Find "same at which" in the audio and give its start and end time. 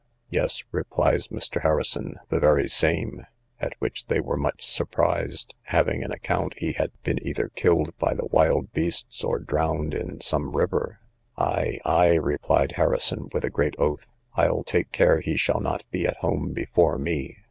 2.67-4.07